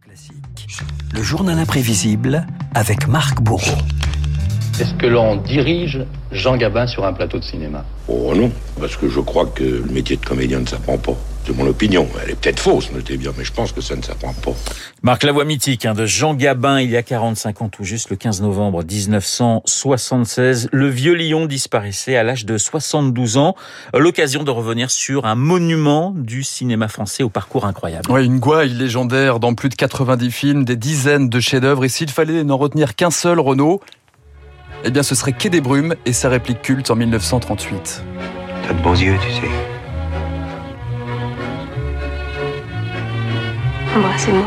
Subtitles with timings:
[0.00, 0.34] Classique.
[1.12, 3.76] Le journal imprévisible avec Marc Bourreau.
[4.80, 7.84] Est-ce que l'on dirige Jean Gabin sur un plateau de cinéma?
[8.08, 8.50] Oh non,
[8.80, 11.16] parce que je crois que le métier de comédien ne s'apprend pas.
[11.44, 12.08] C'est mon opinion.
[12.22, 14.52] Elle est peut-être fausse, notez bien, mais je pense que ça ne s'apprend pas.
[15.02, 18.10] Marc, la voix mythique hein, de Jean Gabin, il y a 45 ans tout juste,
[18.10, 20.68] le 15 novembre 1976.
[20.70, 23.56] Le vieux lion disparaissait à l'âge de 72 ans.
[23.92, 28.08] L'occasion de revenir sur un monument du cinéma français au parcours incroyable.
[28.10, 31.84] Ouais, une gouaille légendaire dans plus de 90 films, des dizaines de chefs-d'œuvre.
[31.84, 33.80] Et s'il fallait n'en retenir qu'un seul, Renault,
[34.84, 38.02] eh bien ce serait Quai des Brumes et sa réplique culte en 1938.
[38.66, 39.71] T'as de beaux yeux, tu sais.
[43.94, 44.46] Embrassez-moi.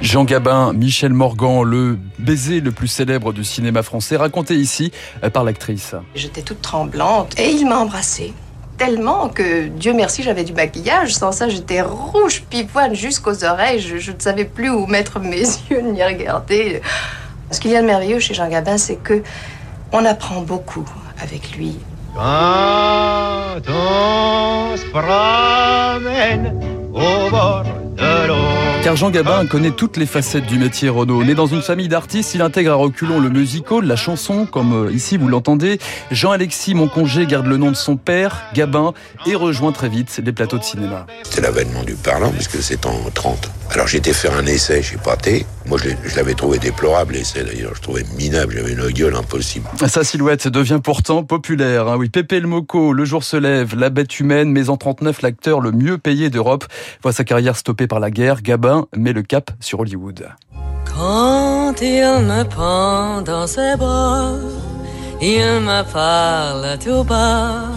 [0.00, 4.92] Jean Gabin, Michel Morgan, le baiser le plus célèbre du cinéma français, raconté ici
[5.24, 5.94] euh, par l'actrice.
[6.14, 8.32] J'étais toute tremblante et il m'a embrassée.
[8.76, 11.14] Tellement que, Dieu merci, j'avais du maquillage.
[11.14, 13.80] Sans ça, j'étais rouge pipoine jusqu'aux oreilles.
[13.80, 16.80] Je, je ne savais plus où mettre mes yeux ni regarder.
[17.50, 19.22] Ce qu'il y a de merveilleux chez Jean Gabin, c'est que
[19.90, 20.84] on apprend beaucoup
[21.20, 21.76] avec lui.
[22.14, 26.60] Quand on se promène
[26.92, 27.64] au bord
[27.96, 28.73] de l'eau.
[28.84, 31.24] Car Jean Gabin connaît toutes les facettes du métier Renault.
[31.24, 34.92] Né dans une famille d'artistes, il intègre à reculons le musical, la chanson, comme euh,
[34.92, 35.78] ici vous l'entendez.
[36.10, 38.92] Jean-Alexis Monconger garde le nom de son père, Gabin,
[39.24, 41.06] et rejoint très vite les plateaux de cinéma.
[41.22, 43.50] C'est l'avènement du parlant, puisque c'est en 30.
[43.70, 45.46] Alors j'ai été faire un essai chez Pathé.
[45.66, 47.72] Moi, je l'avais trouvé déplorable, l'essai d'ailleurs.
[47.74, 49.66] Je trouvais minable, j'avais une gueule impossible.
[49.88, 51.88] Sa silhouette devient pourtant populaire.
[51.88, 51.96] hein.
[51.98, 55.60] Oui, Pépé le Moco, Le jour se lève, La bête humaine, mais en 39, l'acteur
[55.60, 56.66] le mieux payé d'Europe
[57.02, 58.42] voit sa carrière stoppée par la guerre.
[58.42, 60.28] Gabin met le cap sur Hollywood.
[60.84, 64.32] Quand il me prend dans ses bras,
[65.20, 67.68] il me parle tout bas.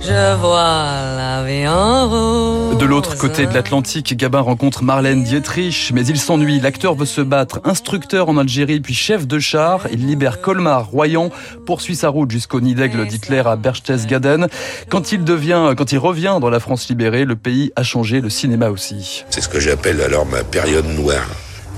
[0.00, 2.78] Je vois la vie en rose.
[2.78, 6.60] De l'autre côté de l'Atlantique, Gabin rencontre Marlène Dietrich, mais il s'ennuie.
[6.60, 7.60] L'acteur veut se battre.
[7.64, 11.30] Instructeur en Algérie, puis chef de char, il libère Colmar, Royan,
[11.64, 14.48] poursuit sa route jusqu'au nid d'aigle d'Hitler à Berchtesgaden.
[14.90, 18.30] Quand il devient, quand il revient dans la France libérée, le pays a changé, le
[18.30, 19.24] cinéma aussi.
[19.30, 21.26] C'est ce que j'appelle alors ma période noire,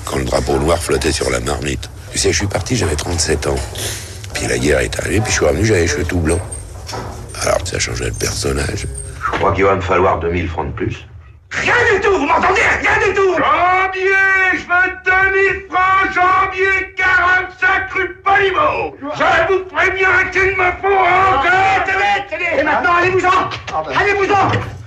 [0.04, 1.88] quand le drapeau noir flottait sur la marmite.
[2.12, 3.56] Tu sais, je suis parti, j'avais 37 ans.
[4.34, 6.40] Puis la guerre est arrivée, puis je suis revenu, j'avais les cheveux tout blancs.
[7.48, 8.86] Alors, ça changeait le personnage.
[9.24, 11.06] Je crois qu'il va me falloir 2000 francs de plus.
[11.50, 12.60] Rien du tout, vous m'entendez?
[12.60, 13.34] Rien du tout!
[13.36, 18.96] Janvier, je veux 2000 francs, janvier, 45 rue Polimo.
[19.00, 23.98] Je vous préviens qu'il me faut encore Et maintenant, allez-vous-en.
[23.98, 24.77] Allez-vous-en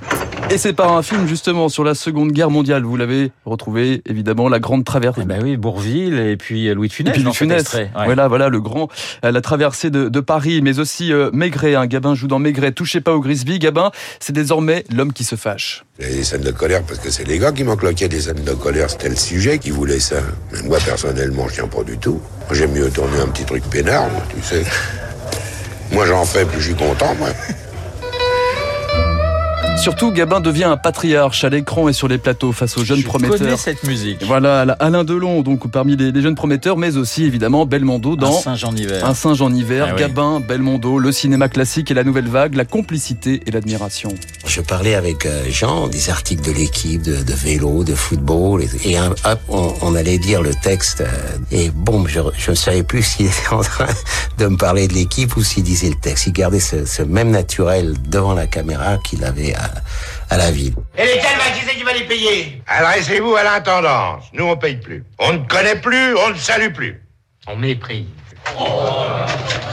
[0.52, 2.84] Et c'est par un film justement sur la Seconde Guerre mondiale.
[2.84, 5.22] Vous l'avez retrouvé évidemment, La Grande Traversée.
[5.24, 7.12] Eh ben oui, Bourville et puis Louis de Funès.
[7.12, 7.74] Et puis Louis cet Funès.
[7.74, 7.90] Ouais.
[8.04, 8.90] Voilà, voilà, le grand,
[9.24, 11.76] euh, la traversée de, de Paris, mais aussi euh, Maigret.
[11.76, 11.88] Hein.
[11.88, 12.74] Gabin joue dans Maigret.
[12.74, 13.60] Touchez pas au Grisby.
[13.60, 15.86] Gabin, c'est désormais l'homme qui se fâche.
[16.00, 18.52] Des scènes de colère parce que c'est les gars qui m'en cloquaient des scènes de
[18.52, 18.90] colère.
[18.90, 20.18] C'était le sujet qui voulait ça.
[20.52, 22.20] Mais moi, personnellement, je tiens pas du tout.
[22.50, 24.66] Moi, j'aime mieux tourner un petit truc peinard, moi, tu sais.
[25.94, 27.30] Moi, j'en fais, plus je suis content, moi.
[29.82, 33.08] Surtout, Gabin devient un patriarche à l'écran et sur les plateaux face aux jeunes Je
[33.08, 33.58] connais prometteurs.
[33.58, 34.24] cette musique.
[34.24, 38.42] Voilà, Alain Delon, donc parmi les, les jeunes prometteurs, mais aussi évidemment Belmondo dans Un
[38.42, 39.04] Saint-Jean d'hiver.
[39.04, 40.00] Un Saint-Jean hiver, Ah oui.
[40.02, 44.14] Gabin, Belmondo, le cinéma classique et la nouvelle vague, la complicité et l'admiration.
[44.46, 48.92] Je parlais avec euh, Jean des articles de l'équipe, de, de vélo, de football, et,
[48.92, 51.02] et un- hop, on, on allait dire le texte.
[51.02, 51.08] euh,
[51.52, 53.88] et bon, je je ne savais plus s'il était en train
[54.38, 56.28] de me parler de l'équipe ou s'il disait le texte.
[56.28, 59.71] Il gardait ce, ce même naturel devant la caméra qu'il avait à,
[60.30, 60.76] à la ville.
[60.98, 62.62] Et lesquels, bah, qui c'est qui va les payer?
[62.68, 64.26] Adressez-vous à l'intendance.
[64.34, 65.04] Nous, on paye plus.
[65.20, 67.02] On ne connaît plus, on ne salue plus.
[67.48, 68.06] On méprise.
[68.46, 69.71] Serais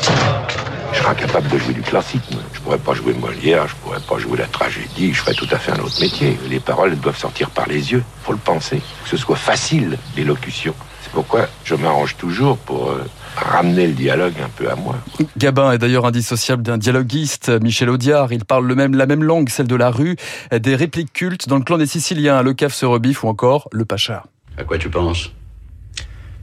[1.09, 2.23] incapable de jouer du classique.
[2.53, 5.59] Je pourrais pas jouer Molière, je pourrais pas jouer la tragédie, je ferais tout à
[5.59, 6.39] fait un autre métier.
[6.49, 8.81] Les paroles elles doivent sortir par les yeux, faut le penser.
[9.05, 10.75] Que ce soit facile, l'élocution.
[11.03, 13.05] C'est pourquoi je m'arrange toujours pour euh,
[13.37, 14.97] ramener le dialogue un peu à moi.
[15.37, 18.33] Gabin est d'ailleurs indissociable d'un dialoguiste, Michel Audiard.
[18.33, 20.17] Il parle le même, la même langue, celle de la rue,
[20.53, 23.85] des répliques cultes dans le clan des Siciliens, le caf se rebiffe ou encore le
[23.85, 24.25] Pacha.
[24.59, 25.31] À quoi tu penses?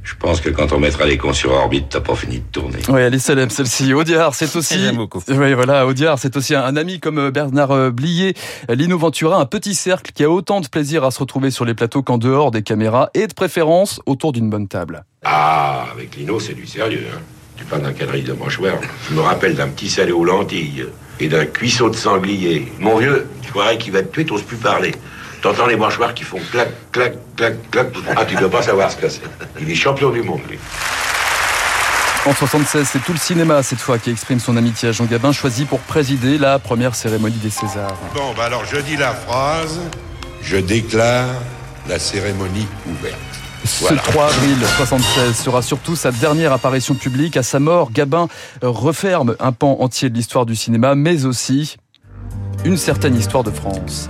[0.06, 2.78] Je pense que quand on mettra les cons sur orbite, t'as pas fini de tourner.
[2.90, 3.92] Oui, elle est célèbre celle-ci.
[3.92, 4.78] Audiard, c'est aussi.
[5.30, 8.36] Oui, voilà, Audiard, c'est aussi un, un ami comme euh, Bernard euh, Blier,
[8.70, 11.74] Lino Ventura, un petit cercle qui a autant de plaisir à se retrouver sur les
[11.74, 15.06] plateaux qu'en dehors des caméras et de préférence autour d'une bonne table.
[15.24, 17.08] Ah, avec Lino, c'est du sérieux.
[17.12, 17.20] Hein.
[17.58, 18.76] Tu parles d'un quadrille de mâchoire.
[19.10, 20.86] Je me rappelle d'un petit salé aux lentilles
[21.20, 22.72] et d'un cuisseau de sanglier.
[22.80, 24.94] Mon vieux, tu croirais qu'il va te tuer, t'oses plus parler.
[25.46, 27.88] T'entends les mâchoires qui font clac, clac, clac, clac.
[28.18, 29.22] Ah, tu dois pas savoir ce que c'est.
[29.62, 30.58] Il est champion du monde, lui.
[32.26, 35.32] En 76, c'est tout le cinéma cette fois qui exprime son amitié à Jean Gabin,
[35.32, 37.96] choisi pour présider la première cérémonie des Césars.
[38.16, 39.80] Bon, bah alors je dis la phrase.
[40.42, 41.30] Je déclare
[41.88, 43.16] la cérémonie ouverte.
[43.66, 47.38] Ce 3 avril 76 sera surtout sa dernière apparition publique.
[47.38, 48.30] À sa mort, Gabin
[48.64, 51.78] referme un pan entier de l'histoire du cinéma, mais aussi
[52.64, 54.10] une certaine histoire de France.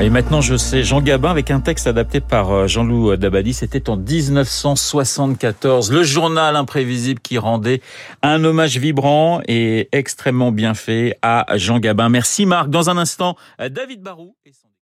[0.00, 3.88] Et maintenant, je sais, Jean Gabin, avec un texte adapté par euh, Jean-Loup Dabadi, c'était
[3.88, 7.80] en 1974, le journal imprévisible qui rendait
[8.22, 12.08] un hommage vibrant et extrêmement bien fait à Jean Gabin.
[12.08, 12.68] Merci Marc.
[12.68, 14.34] Dans un instant, David Barou